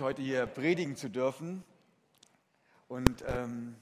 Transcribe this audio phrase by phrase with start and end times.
[0.00, 1.64] heute hier predigen zu dürfen.
[2.88, 3.76] Und ähm,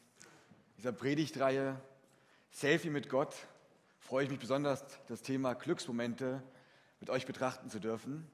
[0.78, 1.80] dieser Predigtreihe
[2.50, 3.34] Selfie mit Gott
[4.00, 6.42] freue ich mich besonders, das Thema Glücksmomente
[7.00, 8.26] mit euch betrachten zu dürfen.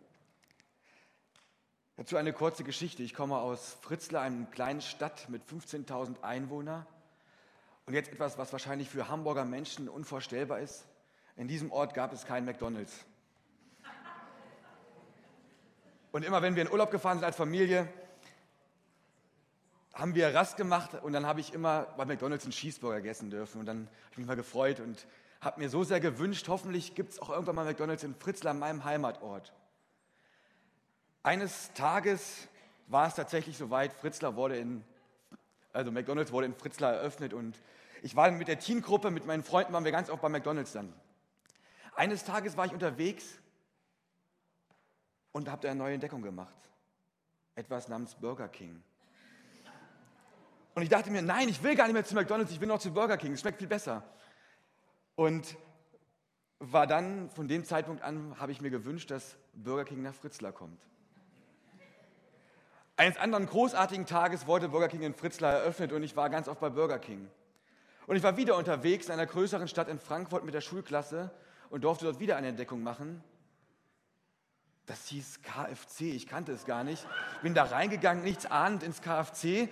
[1.97, 3.03] Dazu eine kurze Geschichte.
[3.03, 6.87] Ich komme aus Fritzlar, einer kleinen Stadt mit 15.000 Einwohnern.
[7.87, 10.85] Und jetzt etwas, was wahrscheinlich für Hamburger Menschen unvorstellbar ist.
[11.37, 13.05] In diesem Ort gab es keinen McDonald's.
[16.13, 17.89] Und immer wenn wir in Urlaub gefahren sind als Familie,
[19.95, 23.61] haben wir Rast gemacht und dann habe ich immer bei McDonald's einen Cheeseburger gegessen dürfen.
[23.61, 25.07] Und dann habe ich mich mal gefreut und
[25.41, 28.85] habe mir so sehr gewünscht, hoffentlich gibt es auch irgendwann mal McDonald's in Fritzlar, meinem
[28.85, 29.53] Heimatort.
[31.23, 32.49] Eines Tages
[32.89, 34.85] war es tatsächlich soweit, Fritzlar wurde in,
[35.73, 37.59] also McDonald's wurde in Fritzlar eröffnet und
[38.03, 40.93] ich war mit der Teengruppe, mit meinen Freunden waren wir ganz oft bei McDonald's dann.
[41.95, 43.42] Eines Tages war ich unterwegs
[45.33, 46.57] und habe eine neue Entdeckung gemacht.
[47.55, 48.83] Etwas namens Burger King.
[50.75, 52.79] Und ich dachte mir, nein, ich will gar nicht mehr zu McDonald's, ich will noch
[52.79, 54.03] zu Burger King, es schmeckt viel besser.
[55.17, 55.57] Und
[56.59, 60.53] war dann, von dem Zeitpunkt an, habe ich mir gewünscht, dass Burger King nach Fritzlar
[60.53, 60.81] kommt.
[62.97, 66.61] Eines anderen großartigen Tages wurde Burger King in Fritzlar eröffnet und ich war ganz oft
[66.61, 67.29] bei Burger King.
[68.07, 71.31] Und ich war wieder unterwegs in einer größeren Stadt in Frankfurt mit der Schulklasse
[71.71, 73.23] und durfte dort wieder eine Entdeckung machen.
[74.87, 77.07] Das hieß KFC, ich kannte es gar nicht.
[77.43, 79.69] Bin da reingegangen, nichts ahnend ins KFC.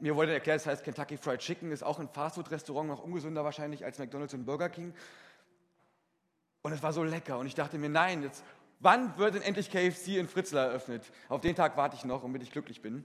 [0.00, 3.84] Mir wurde erklärt, es heißt Kentucky Fried Chicken, ist auch ein Fastfood-Restaurant, noch ungesünder wahrscheinlich
[3.84, 4.94] als McDonald's und Burger King.
[6.62, 8.42] Und es war so lecker und ich dachte mir, nein, jetzt,
[8.80, 11.10] wann wird denn endlich KFC in Fritzlar eröffnet?
[11.28, 13.04] Auf den Tag warte ich noch, damit ich glücklich bin.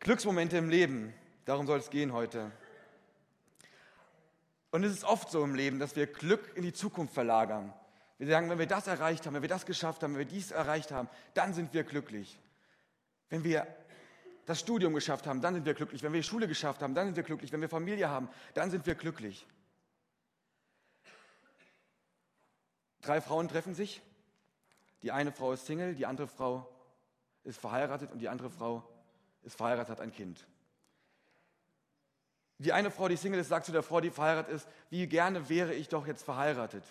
[0.00, 2.50] Glücksmomente im Leben, darum soll es gehen heute.
[4.72, 7.72] Und es ist oft so im Leben, dass wir Glück in die Zukunft verlagern.
[8.22, 10.52] Wir sagen, wenn wir das erreicht haben, wenn wir das geschafft haben, wenn wir dies
[10.52, 12.38] erreicht haben, dann sind wir glücklich.
[13.30, 13.66] Wenn wir
[14.46, 16.04] das Studium geschafft haben, dann sind wir glücklich.
[16.04, 17.50] Wenn wir Schule geschafft haben, dann sind wir glücklich.
[17.50, 19.44] Wenn wir Familie haben, dann sind wir glücklich.
[23.00, 24.00] Drei Frauen treffen sich.
[25.02, 26.72] Die eine Frau ist Single, die andere Frau
[27.42, 28.88] ist verheiratet und die andere Frau
[29.42, 30.46] ist verheiratet, hat ein Kind.
[32.58, 35.48] Die eine Frau, die Single ist, sagt zu der Frau, die verheiratet ist, wie gerne
[35.48, 36.84] wäre ich doch jetzt verheiratet.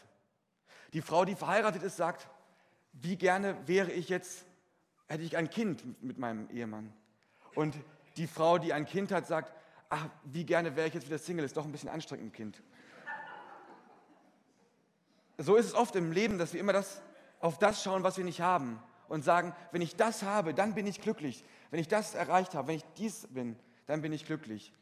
[0.94, 2.30] Die Frau, die verheiratet ist, sagt,
[2.94, 4.46] wie gerne wäre ich jetzt,
[5.08, 6.94] hätte ich ein Kind mit meinem Ehemann.
[7.56, 7.76] Und
[8.18, 9.54] die Frau, die ein Kind hat, sagt,
[9.90, 12.62] ach, wie gerne wäre ich jetzt wieder Single, ist doch ein bisschen anstrengend, ein Kind.
[15.38, 17.02] So ist es oft im Leben, dass wir immer das,
[17.40, 20.88] auf das schauen, was wir nicht haben und sagen, wenn ich das habe, dann bin
[20.88, 21.44] ich glücklich.
[21.70, 24.74] Wenn ich das erreicht habe, wenn ich dies bin, dann bin ich glücklich.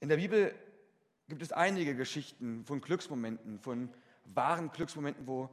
[0.00, 0.54] In der Bibel
[1.28, 3.92] gibt es einige Geschichten von Glücksmomenten, von
[4.24, 5.48] wahren Glücksmomenten, wo,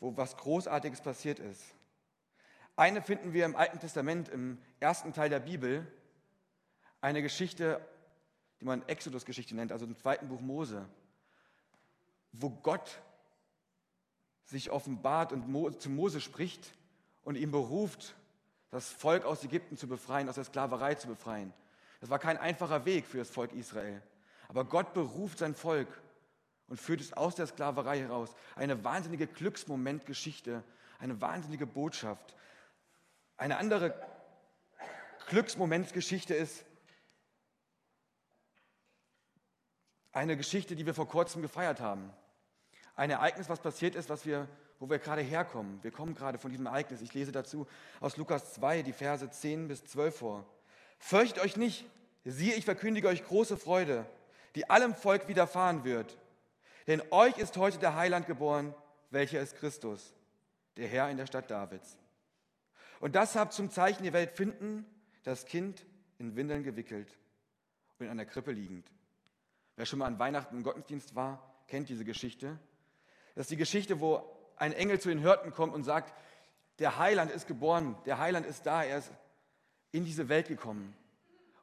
[0.00, 1.62] wo was Großartiges passiert ist.
[2.76, 5.86] Eine finden wir im Alten Testament, im ersten Teil der Bibel,
[7.00, 7.80] eine Geschichte,
[8.60, 10.88] die man Exodus-Geschichte nennt, also im zweiten Buch Mose,
[12.32, 13.00] wo Gott
[14.44, 16.72] sich offenbart und zu Mose spricht
[17.24, 18.14] und ihm beruft,
[18.70, 21.52] das Volk aus Ägypten zu befreien, aus der Sklaverei zu befreien.
[22.00, 24.02] Das war kein einfacher Weg für das Volk Israel.
[24.48, 25.88] Aber Gott beruft sein Volk
[26.68, 28.34] und führt es aus der Sklaverei heraus.
[28.56, 30.62] Eine wahnsinnige Glücksmomentgeschichte,
[30.98, 32.34] eine wahnsinnige Botschaft.
[33.36, 33.94] Eine andere
[35.28, 36.64] Glücksmomentgeschichte ist
[40.12, 42.10] eine Geschichte, die wir vor kurzem gefeiert haben.
[42.94, 44.46] Ein Ereignis, was passiert ist, was wir,
[44.78, 45.78] wo wir gerade herkommen.
[45.82, 47.00] Wir kommen gerade von diesem Ereignis.
[47.00, 47.66] Ich lese dazu
[48.00, 50.46] aus Lukas 2, die Verse 10 bis 12 vor.
[50.98, 51.86] Fürchtet euch nicht,
[52.24, 54.06] siehe, ich verkündige euch große Freude
[54.54, 56.18] die allem Volk widerfahren wird.
[56.86, 58.74] Denn euch ist heute der Heiland geboren,
[59.10, 60.14] welcher ist Christus,
[60.76, 61.96] der Herr in der Stadt Davids.
[63.00, 64.86] Und das habt zum Zeichen der Welt finden,
[65.22, 65.84] das Kind
[66.18, 67.18] in Windeln gewickelt
[67.98, 68.90] und in einer Krippe liegend.
[69.76, 72.58] Wer schon mal an Weihnachten im Gottesdienst war, kennt diese Geschichte.
[73.34, 74.22] Das ist die Geschichte, wo
[74.56, 76.12] ein Engel zu den Hirten kommt und sagt,
[76.78, 79.12] der Heiland ist geboren, der Heiland ist da, er ist
[79.90, 80.94] in diese Welt gekommen.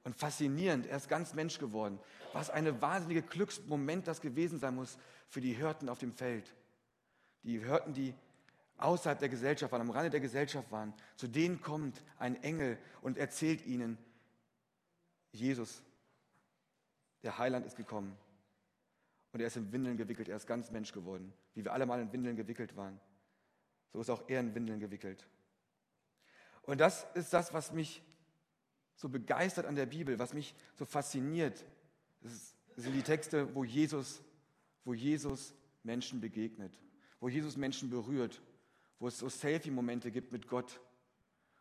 [0.03, 1.99] Und faszinierend, er ist ganz Mensch geworden.
[2.33, 4.97] Was ein wahnsinniger Glücksmoment das gewesen sein muss
[5.27, 6.53] für die Hirten auf dem Feld.
[7.43, 8.13] Die Hirten, die
[8.77, 10.93] außerhalb der Gesellschaft waren, am Rande der Gesellschaft waren.
[11.15, 13.97] Zu denen kommt ein Engel und erzählt ihnen,
[15.31, 15.83] Jesus,
[17.23, 18.17] der Heiland ist gekommen.
[19.31, 21.33] Und er ist in Windeln gewickelt, er ist ganz Mensch geworden.
[21.53, 22.99] Wie wir alle mal in Windeln gewickelt waren.
[23.91, 25.27] So ist auch er in Windeln gewickelt.
[26.63, 28.01] Und das ist das, was mich
[28.99, 31.63] so begeistert an der Bibel, was mich so fasziniert,
[32.75, 34.21] sind die Texte, wo Jesus,
[34.83, 35.53] wo Jesus
[35.83, 36.77] Menschen begegnet,
[37.21, 38.41] wo Jesus Menschen berührt,
[38.99, 40.81] wo es so Selfie-Momente gibt mit Gott,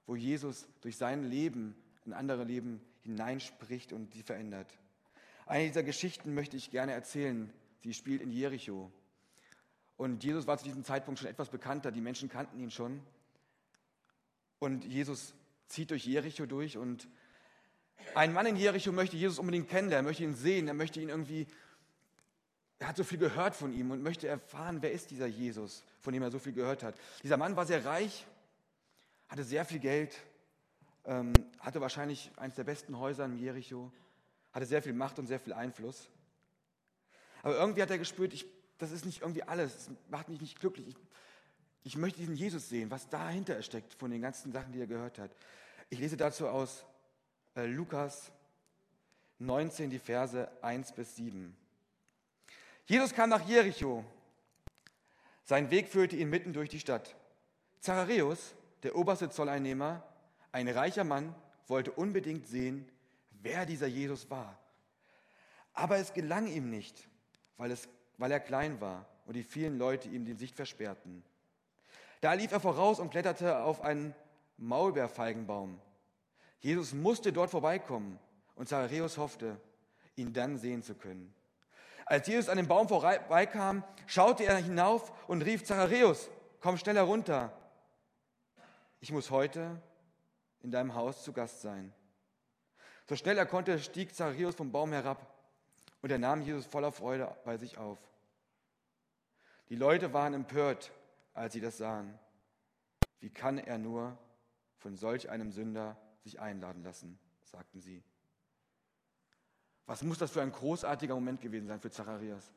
[0.04, 4.76] wo Jesus durch sein Leben in andere Leben hineinspricht und sie verändert.
[5.46, 7.52] Eine dieser Geschichten möchte ich gerne erzählen.
[7.84, 8.90] Sie spielt in Jericho.
[9.96, 11.92] Und Jesus war zu diesem Zeitpunkt schon etwas bekannter.
[11.92, 13.00] Die Menschen kannten ihn schon.
[14.58, 15.34] Und Jesus
[15.68, 17.08] zieht durch Jericho durch und
[18.14, 21.46] ein Mann in Jericho möchte Jesus unbedingt kennenlernen, möchte ihn sehen, er möchte ihn irgendwie,
[22.78, 26.12] er hat so viel gehört von ihm und möchte erfahren, wer ist dieser Jesus, von
[26.12, 26.96] dem er so viel gehört hat.
[27.22, 28.26] Dieser Mann war sehr reich,
[29.28, 30.16] hatte sehr viel Geld,
[31.04, 33.92] ähm, hatte wahrscheinlich eines der besten Häuser in Jericho,
[34.52, 36.08] hatte sehr viel Macht und sehr viel Einfluss.
[37.42, 38.46] Aber irgendwie hat er gespürt, ich,
[38.78, 40.88] das ist nicht irgendwie alles, das macht mich nicht glücklich.
[40.88, 40.96] Ich,
[41.84, 45.18] ich möchte diesen Jesus sehen, was dahinter steckt von den ganzen Sachen, die er gehört
[45.18, 45.30] hat.
[45.90, 46.84] Ich lese dazu aus
[47.58, 48.30] äh, Lukas
[49.40, 51.56] 19, die Verse 1 bis 7.
[52.86, 54.04] Jesus kam nach Jericho.
[55.42, 57.16] Sein Weg führte ihn mitten durch die Stadt.
[57.80, 60.02] Zacharias, der oberste Zolleinnehmer,
[60.52, 61.34] ein reicher Mann,
[61.66, 62.88] wollte unbedingt sehen,
[63.42, 64.58] wer dieser Jesus war.
[65.74, 67.08] Aber es gelang ihm nicht,
[67.56, 71.24] weil, es, weil er klein war und die vielen Leute ihm die Sicht versperrten.
[72.20, 74.14] Da lief er voraus und kletterte auf einen
[74.56, 75.80] Maulbeerfeigenbaum.
[76.60, 78.18] Jesus musste dort vorbeikommen
[78.54, 79.60] und Zacharias hoffte,
[80.16, 81.34] ihn dann sehen zu können.
[82.06, 87.52] Als Jesus an dem Baum vorbeikam, schaute er hinauf und rief, Zacharias, komm schneller runter.
[89.00, 89.80] Ich muss heute
[90.62, 91.92] in deinem Haus zu Gast sein.
[93.06, 95.34] So schnell er konnte, stieg Zacharias vom Baum herab
[96.02, 97.98] und er nahm Jesus voller Freude bei sich auf.
[99.68, 100.90] Die Leute waren empört
[101.38, 102.18] als sie das sahen.
[103.20, 104.18] Wie kann er nur
[104.78, 108.02] von solch einem Sünder sich einladen lassen, sagten sie.
[109.86, 112.52] Was muss das für ein großartiger Moment gewesen sein für Zacharias?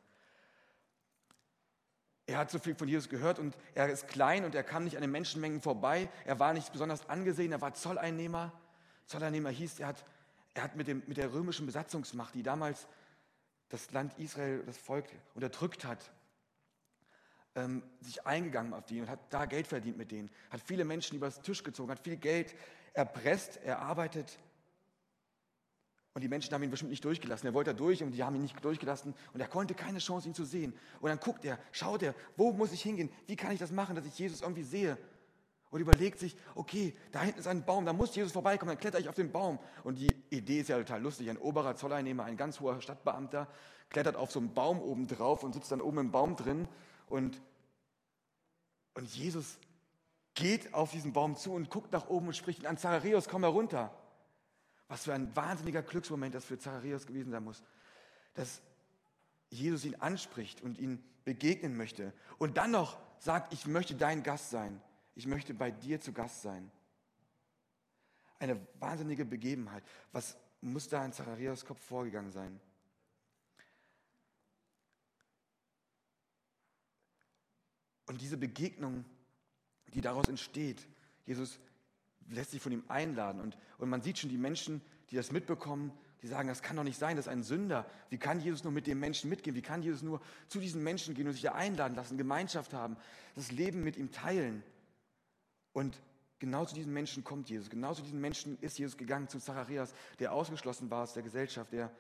[2.26, 4.96] Er hat so viel von Jesus gehört und er ist klein und er kam nicht
[4.96, 6.10] an den Menschenmengen vorbei.
[6.26, 8.52] Er war nicht besonders angesehen, er war Zolleinnehmer.
[9.06, 10.06] Zolleinnehmer hieß, er hat,
[10.54, 12.88] er hat mit, dem, mit der römischen Besatzungsmacht, die damals
[13.70, 16.12] das Land Israel, das Volk unterdrückt hat,
[17.56, 21.18] ähm, sich eingegangen auf die und hat da Geld verdient mit denen, hat viele Menschen
[21.18, 22.56] übers Tisch gezogen, hat viel Geld
[22.94, 24.38] erpresst, erarbeitet.
[26.14, 27.48] Und die Menschen haben ihn bestimmt nicht durchgelassen.
[27.48, 30.28] Er wollte da durch und die haben ihn nicht durchgelassen und er konnte keine Chance,
[30.28, 30.74] ihn zu sehen.
[31.00, 33.10] Und dann guckt er, schaut er, wo muss ich hingehen?
[33.28, 34.98] Wie kann ich das machen, dass ich Jesus irgendwie sehe?
[35.70, 39.00] Und überlegt sich, okay, da hinten ist ein Baum, da muss Jesus vorbeikommen, dann kletter
[39.00, 39.58] ich auf den Baum.
[39.86, 41.30] Und die Idee ist ja total lustig.
[41.30, 43.48] Ein oberer Zolleinnehmer, ein ganz hoher Stadtbeamter,
[43.90, 46.68] klettert auf so einen Baum oben drauf und sitzt dann oben im Baum drin
[47.08, 47.42] und,
[48.96, 49.60] und Jesus
[50.34, 53.96] geht auf diesen Baum zu und guckt nach oben und spricht an, Zacharias, komm herunter.
[54.88, 57.64] Was für ein wahnsinniger Glücksmoment das für Zacharias gewesen sein muss,
[58.34, 58.62] dass
[59.50, 64.50] Jesus ihn anspricht und ihn begegnen möchte und dann noch sagt, ich möchte dein Gast
[64.50, 64.82] sein,
[65.16, 66.72] ich möchte bei dir zu Gast sein.
[68.40, 69.84] Eine wahnsinnige Begebenheit.
[70.12, 72.60] Was muss da in Zacharias Kopf vorgegangen sein?
[78.08, 79.06] Und diese Begegnung,
[79.94, 80.88] die daraus entsteht,
[81.26, 81.60] Jesus
[82.30, 83.42] lässt sich von ihm einladen.
[83.42, 85.92] Und, und man sieht schon die Menschen, die das mitbekommen,
[86.22, 87.86] die sagen, das kann doch nicht sein, das ist ein Sünder.
[88.10, 89.56] Wie kann Jesus nur mit dem Menschen mitgehen?
[89.56, 92.96] Wie kann Jesus nur zu diesen Menschen gehen und sich da einladen lassen, Gemeinschaft haben,
[93.36, 94.64] das Leben mit ihm teilen?
[95.74, 96.00] Und
[96.38, 97.70] genau zu diesen Menschen kommt Jesus.
[97.70, 101.74] Genau zu diesen Menschen ist Jesus gegangen, zu Zacharias, der ausgeschlossen war aus der Gesellschaft,
[101.74, 101.92] der,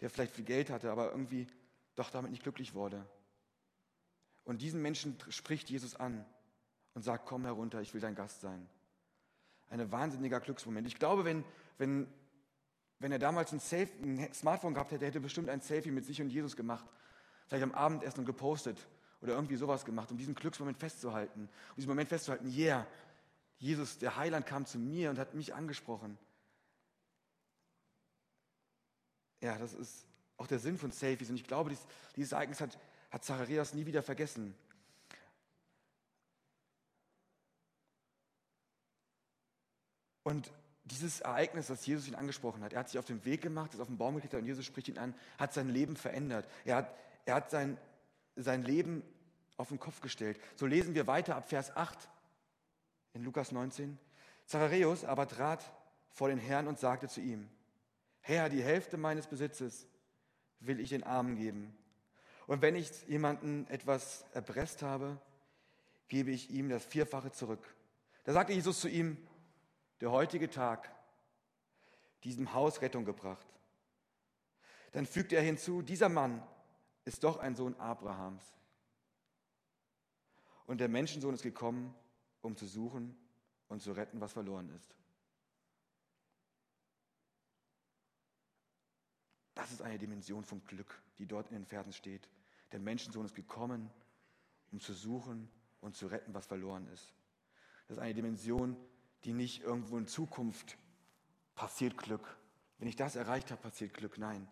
[0.00, 1.46] der vielleicht viel Geld hatte, aber irgendwie
[1.94, 3.04] doch damit nicht glücklich wurde.
[4.44, 6.24] Und diesen Menschen spricht Jesus an
[6.94, 8.68] und sagt, komm herunter, ich will dein Gast sein.
[9.70, 10.86] Ein wahnsinniger Glücksmoment.
[10.86, 11.44] Ich glaube, wenn,
[11.78, 12.06] wenn,
[12.98, 16.04] wenn er damals ein, Selfie, ein Smartphone gehabt hätte, hätte er bestimmt ein Selfie mit
[16.04, 16.84] sich und Jesus gemacht.
[17.46, 18.86] Vielleicht am Abendessen und gepostet
[19.22, 21.48] oder irgendwie sowas gemacht, um diesen Glücksmoment festzuhalten.
[21.70, 22.86] Um diesen Moment festzuhalten, yeah,
[23.58, 26.18] Jesus, der Heiland kam zu mir und hat mich angesprochen.
[29.40, 30.06] Ja, das ist
[30.36, 31.30] auch der Sinn von Selfies.
[31.30, 32.78] Und ich glaube, dieses, dieses Ereignis hat
[33.12, 34.54] hat Zacharias nie wieder vergessen.
[40.22, 40.52] Und
[40.84, 43.80] dieses Ereignis, das Jesus ihn angesprochen hat, er hat sich auf den Weg gemacht, ist
[43.80, 46.48] auf den Baum geklettert und Jesus spricht ihn an, hat sein Leben verändert.
[46.64, 47.78] Er hat, er hat sein,
[48.36, 49.02] sein Leben
[49.56, 50.40] auf den Kopf gestellt.
[50.56, 51.96] So lesen wir weiter ab Vers 8
[53.14, 53.98] in Lukas 19.
[54.46, 55.72] Zacharias aber trat
[56.10, 57.48] vor den Herrn und sagte zu ihm,
[58.20, 59.86] Herr, die Hälfte meines Besitzes
[60.60, 61.76] will ich den Armen geben.
[62.46, 65.18] Und wenn ich jemanden etwas erpresst habe,
[66.08, 67.74] gebe ich ihm das Vierfache zurück.
[68.24, 69.16] Da sagte Jesus zu ihm,
[70.02, 70.92] der heutige Tag,
[72.24, 73.46] diesem Haus Rettung gebracht.
[74.90, 76.42] Dann fügte er hinzu, dieser Mann
[77.04, 78.42] ist doch ein Sohn Abrahams.
[80.66, 81.94] Und der Menschensohn ist gekommen,
[82.40, 83.16] um zu suchen
[83.68, 84.92] und zu retten, was verloren ist.
[89.54, 92.28] Das ist eine Dimension vom Glück, die dort in den Versen steht.
[92.72, 93.88] Der Menschensohn ist gekommen,
[94.72, 95.48] um zu suchen
[95.80, 97.14] und zu retten, was verloren ist.
[97.86, 98.76] Das ist eine Dimension,
[99.24, 100.76] die nicht irgendwo in Zukunft
[101.54, 102.36] passiert Glück.
[102.78, 104.18] Wenn ich das erreicht habe, passiert Glück.
[104.18, 104.48] Nein.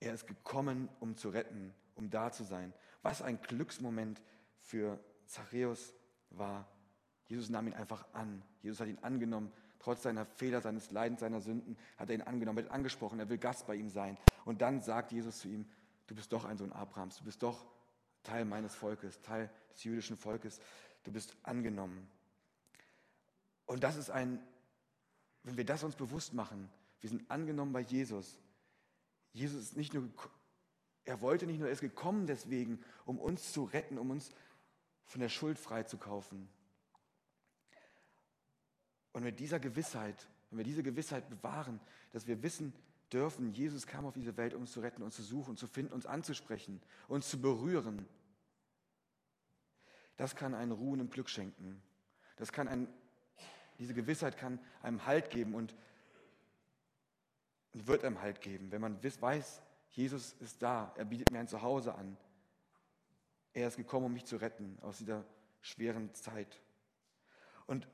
[0.00, 2.72] Er ist gekommen, um zu retten, um da zu sein.
[3.02, 4.22] Was ein Glücksmoment
[4.58, 5.94] für Zachäus
[6.30, 6.68] war.
[7.26, 8.42] Jesus nahm ihn einfach an.
[8.62, 9.52] Jesus hat ihn angenommen.
[9.78, 13.28] Trotz seiner Fehler, seines Leidens, seiner Sünden hat er ihn angenommen, er wird angesprochen, er
[13.28, 14.16] will Gast bei ihm sein.
[14.46, 15.66] Und dann sagt Jesus zu ihm,
[16.06, 17.66] du bist doch ein Sohn Abrahams, du bist doch
[18.22, 20.58] Teil meines Volkes, Teil des jüdischen Volkes,
[21.02, 22.08] du bist angenommen.
[23.66, 24.42] Und das ist ein,
[25.42, 28.40] wenn wir das uns bewusst machen, wir sind angenommen bei Jesus.
[29.32, 30.08] Jesus ist nicht nur,
[31.04, 34.30] er wollte nicht nur, er ist gekommen deswegen, um uns zu retten, um uns
[35.04, 36.48] von der Schuld frei zu kaufen.
[39.12, 41.80] Und mit dieser Gewissheit, wenn wir diese Gewissheit bewahren,
[42.12, 42.72] dass wir wissen
[43.12, 45.92] dürfen, Jesus kam auf diese Welt, um uns zu retten, uns zu suchen, zu finden,
[45.92, 48.08] uns anzusprechen, uns zu berühren,
[50.16, 51.82] das kann einen Ruhen im Glück schenken.
[52.36, 52.88] Das kann ein,
[53.78, 55.74] diese Gewissheit kann einem Halt geben und,
[57.74, 61.94] wird einem Halt geben, wenn man weiß, Jesus ist da, er bietet mir ein Zuhause
[61.94, 62.16] an.
[63.52, 65.24] Er ist gekommen, um mich zu retten aus dieser
[65.60, 66.60] schweren Zeit.
[67.66, 67.88] Und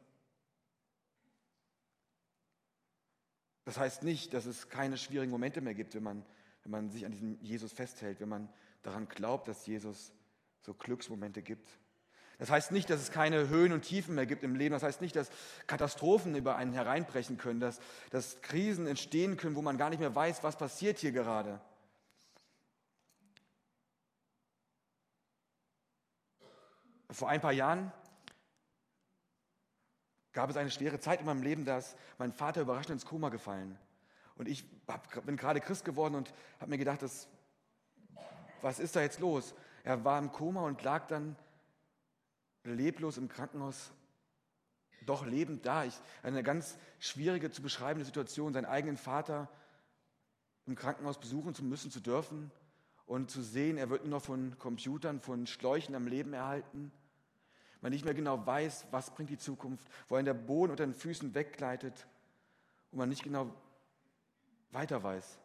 [3.65, 6.25] das heißt nicht, dass es keine schwierigen Momente mehr gibt, wenn man,
[6.63, 8.49] wenn man sich an diesem Jesus festhält, wenn man
[8.83, 10.13] daran glaubt, dass Jesus
[10.63, 11.79] so Glücksmomente gibt.
[12.41, 14.73] Das heißt nicht, dass es keine Höhen und Tiefen mehr gibt im Leben.
[14.73, 15.31] Das heißt nicht, dass
[15.67, 20.15] Katastrophen über einen hereinbrechen können, dass, dass Krisen entstehen können, wo man gar nicht mehr
[20.15, 21.61] weiß, was passiert hier gerade.
[27.11, 27.93] Vor ein paar Jahren
[30.33, 33.29] gab es eine schwere Zeit in meinem Leben, da ist mein Vater überraschend ins Koma
[33.29, 33.79] gefallen.
[34.37, 34.65] Und ich
[35.27, 37.29] bin gerade Christ geworden und habe mir gedacht, das,
[38.63, 39.55] was ist da jetzt los?
[39.85, 41.37] Er war im Koma und lag dann
[42.64, 43.90] leblos im Krankenhaus,
[45.07, 45.85] doch lebend da.
[45.85, 49.49] Ich, eine ganz schwierige zu beschreibende Situation, seinen eigenen Vater
[50.67, 52.50] im Krankenhaus besuchen zu müssen, zu dürfen
[53.07, 56.93] und zu sehen, er wird nur noch von Computern, von Schläuchen am Leben erhalten.
[57.81, 60.95] Man nicht mehr genau weiß, was bringt die Zukunft, wo ein der Boden unter den
[60.95, 62.07] Füßen weggleitet
[62.90, 63.52] und man nicht genau
[64.71, 65.38] weiter weiß.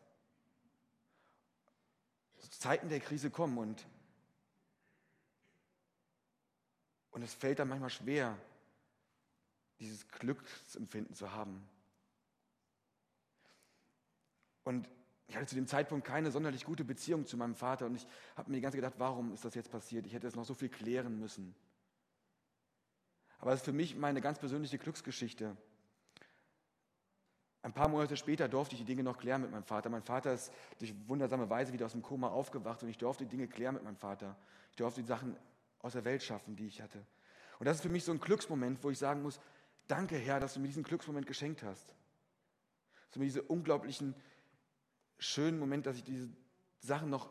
[2.51, 3.87] Zeiten der Krise kommen und
[7.15, 8.37] Und es fällt dann manchmal schwer,
[9.79, 11.65] dieses Glücksempfinden zu haben.
[14.65, 14.89] Und
[15.27, 18.05] ich hatte zu dem Zeitpunkt keine sonderlich gute Beziehung zu meinem Vater und ich
[18.35, 20.05] habe mir die ganze Zeit gedacht, warum ist das jetzt passiert?
[20.05, 21.55] Ich hätte es noch so viel klären müssen.
[23.39, 25.55] Aber es ist für mich meine ganz persönliche Glücksgeschichte.
[27.61, 29.89] Ein paar Monate später durfte ich die Dinge noch klären mit meinem Vater.
[29.89, 33.29] Mein Vater ist durch wundersame Weise wieder aus dem Koma aufgewacht und ich durfte die
[33.29, 34.35] Dinge klären mit meinem Vater.
[34.71, 35.37] Ich durfte die Sachen
[35.85, 37.05] aus der Welt schaffen, die ich hatte.
[37.59, 39.39] Und das ist für mich so ein Glücksmoment, wo ich sagen muss,
[39.87, 41.93] danke Herr, dass du mir diesen Glücksmoment geschenkt hast.
[43.11, 44.15] So mir diese unglaublichen,
[45.19, 46.27] schönen Moment, dass ich diese
[46.79, 47.29] Sachen noch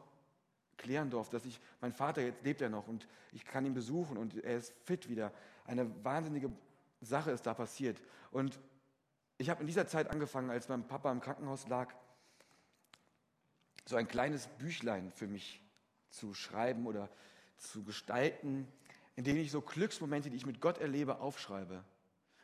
[0.76, 4.16] klären durfte, dass ich, mein Vater, jetzt lebt er noch und ich kann ihn besuchen
[4.16, 5.32] und er ist fit wieder.
[5.64, 6.52] Eine wahnsinnige
[7.00, 8.00] Sache ist da passiert.
[8.30, 8.60] Und
[9.36, 11.92] ich habe in dieser Zeit angefangen, als mein Papa im Krankenhaus lag,
[13.84, 15.60] so ein kleines Büchlein für mich
[16.10, 17.10] zu schreiben oder
[17.58, 18.68] zu gestalten,
[19.16, 21.84] in denen ich so Glücksmomente, die ich mit Gott erlebe, aufschreibe.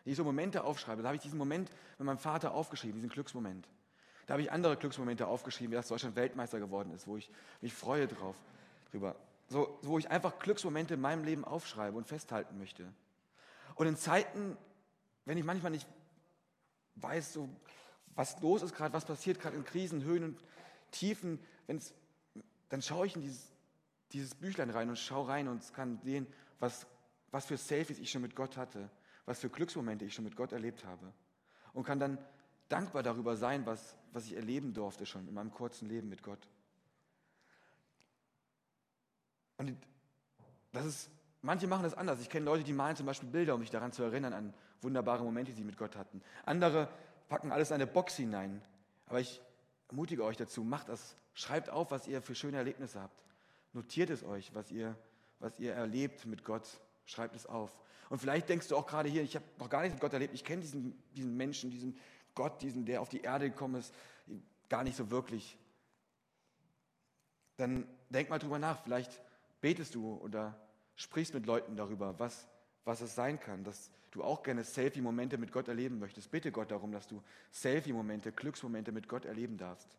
[0.05, 1.03] Die ich so Momente aufschreibe.
[1.03, 3.69] Da habe ich diesen Moment mit meinem Vater aufgeschrieben, diesen Glücksmoment.
[4.27, 7.75] Da habe ich andere Glücksmomente aufgeschrieben, wie dass Deutschland Weltmeister geworden ist, wo ich mich
[7.75, 8.37] freue drauf,
[8.91, 9.17] drüber.
[9.49, 12.87] So, wo ich einfach Glücksmomente in meinem Leben aufschreibe und festhalten möchte.
[13.75, 14.57] Und in Zeiten,
[15.25, 15.89] wenn ich manchmal nicht
[16.97, 17.49] weiß, so,
[18.15, 20.45] was los ist gerade, was passiert gerade in Krisen, Höhen und
[20.93, 21.93] Tiefen, wenn's,
[22.69, 23.51] dann schaue ich in dieses
[24.13, 26.27] dieses Büchlein rein und schau rein und kann sehen,
[26.59, 26.87] was,
[27.31, 28.91] was für Selfies ich schon mit Gott hatte,
[29.25, 31.13] was für Glücksmomente ich schon mit Gott erlebt habe.
[31.73, 32.19] Und kann dann
[32.69, 36.49] dankbar darüber sein, was, was ich erleben durfte schon in meinem kurzen Leben mit Gott.
[39.59, 39.77] Und
[40.73, 41.11] das ist,
[41.43, 42.21] manche machen das anders.
[42.21, 45.23] Ich kenne Leute, die malen zum Beispiel Bilder, um mich daran zu erinnern, an wunderbare
[45.23, 46.23] Momente, die sie mit Gott hatten.
[46.47, 46.89] Andere
[47.29, 48.63] packen alles in eine Box hinein.
[49.07, 49.41] Aber ich
[49.89, 51.17] ermutige euch dazu, macht das.
[51.35, 53.23] Schreibt auf, was ihr für schöne Erlebnisse habt.
[53.73, 54.97] Notiert es euch, was ihr,
[55.39, 56.81] was ihr erlebt mit Gott.
[57.07, 57.77] Schreibt es auf.
[58.09, 60.35] Und vielleicht denkst du auch gerade hier, ich habe noch gar nicht mit Gott erlebt.
[60.35, 61.99] Ich kenne diesen, diesen Menschen, diesen
[62.35, 63.95] Gott, diesen, der auf die Erde gekommen ist,
[64.69, 65.57] gar nicht so wirklich.
[67.57, 68.83] Dann denk mal drüber nach.
[68.83, 69.21] Vielleicht
[69.61, 70.59] betest du oder
[70.97, 72.49] sprichst mit Leuten darüber, was,
[72.85, 76.31] was es sein kann, dass du auch gerne Selfie-Momente mit Gott erleben möchtest.
[76.31, 77.23] Bitte Gott darum, dass du
[77.53, 79.97] Selfie-Momente, Glücksmomente mit Gott erleben darfst.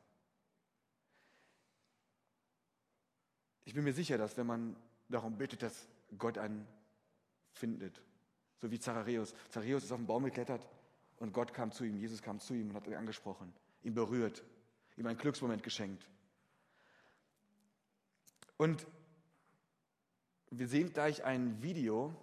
[3.66, 4.76] Ich bin mir sicher, dass wenn man
[5.10, 5.88] darum bittet, dass
[6.18, 6.68] Gott einen
[7.54, 8.02] findet,
[8.58, 9.34] so wie Zacharias.
[9.50, 10.68] Zacharias ist auf den Baum geklettert
[11.18, 13.54] und Gott kam zu ihm, Jesus kam zu ihm und hat ihn angesprochen,
[13.84, 14.44] ihn berührt,
[14.98, 16.08] ihm einen Glücksmoment geschenkt.
[18.58, 18.86] Und
[20.52, 22.16] wir sehen gleich ein Video,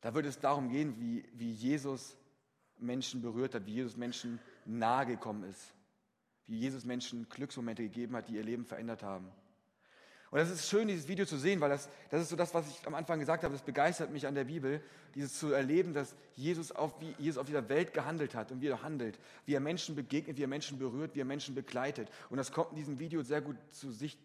[0.00, 2.16] da wird es darum gehen, wie, wie Jesus
[2.78, 5.74] Menschen berührt hat, wie Jesus Menschen nahe gekommen ist,
[6.46, 9.30] wie Jesus Menschen Glücksmomente gegeben hat, die ihr Leben verändert haben.
[10.30, 12.68] Und das ist schön, dieses Video zu sehen, weil das, das ist so das, was
[12.68, 14.82] ich am Anfang gesagt habe, das begeistert mich an der Bibel,
[15.14, 18.66] dieses zu erleben, dass Jesus auf, wie Jesus auf dieser Welt gehandelt hat und wie
[18.66, 22.10] er handelt, wie er Menschen begegnet, wie er Menschen berührt, wie er Menschen begleitet.
[22.30, 24.18] Und das kommt in diesem Video sehr gut zu Sicht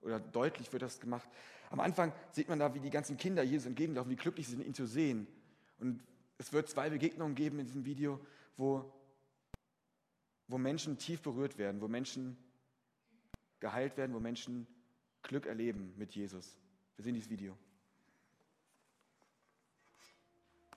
[0.00, 1.28] oder deutlich wird das gemacht.
[1.70, 4.66] Am Anfang sieht man da, wie die ganzen Kinder Jesus entgegenlaufen, wie glücklich sie sind,
[4.66, 5.26] ihn zu sehen.
[5.78, 6.00] Und
[6.38, 8.20] es wird zwei Begegnungen geben in diesem Video,
[8.56, 8.92] wo,
[10.48, 12.36] wo Menschen tief berührt werden, wo Menschen
[13.60, 14.66] geheilt werden, wo Menschen
[15.24, 16.58] Glück erleben mit Jesus.
[16.96, 17.56] Wir sehen dieses Video.